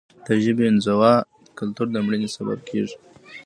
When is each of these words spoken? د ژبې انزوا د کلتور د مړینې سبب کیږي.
د 0.25 0.27
ژبې 0.43 0.63
انزوا 0.69 1.13
د 1.45 1.47
کلتور 1.59 1.87
د 1.91 1.95
مړینې 2.05 2.29
سبب 2.35 2.59
کیږي. 2.69 2.95